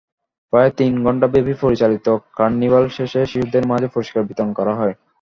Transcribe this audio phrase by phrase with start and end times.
[0.53, 2.07] প্রায় তিন ঘণ্টাব্যাপী পরিচালিত
[2.37, 4.93] কার্নিভাল শেষে শিশুদের মাঝে পুরস্কার বিতরণ করা হয়।